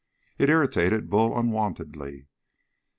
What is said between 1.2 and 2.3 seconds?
unwontedly.